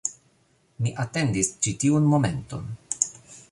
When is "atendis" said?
1.03-1.51